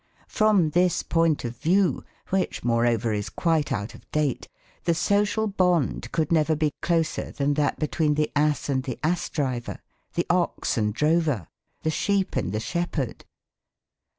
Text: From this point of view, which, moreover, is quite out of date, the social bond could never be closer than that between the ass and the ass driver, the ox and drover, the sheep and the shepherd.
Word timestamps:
From 0.27 0.71
this 0.71 1.03
point 1.03 1.45
of 1.45 1.55
view, 1.57 2.03
which, 2.29 2.63
moreover, 2.63 3.13
is 3.13 3.29
quite 3.29 3.71
out 3.71 3.93
of 3.93 4.09
date, 4.09 4.49
the 4.85 4.95
social 4.95 5.45
bond 5.45 6.11
could 6.11 6.31
never 6.31 6.55
be 6.55 6.73
closer 6.81 7.29
than 7.29 7.53
that 7.53 7.77
between 7.77 8.15
the 8.15 8.31
ass 8.35 8.67
and 8.67 8.81
the 8.81 8.97
ass 9.03 9.29
driver, 9.29 9.77
the 10.15 10.25
ox 10.27 10.75
and 10.75 10.91
drover, 10.91 11.49
the 11.83 11.91
sheep 11.91 12.35
and 12.35 12.51
the 12.51 12.59
shepherd. 12.59 13.25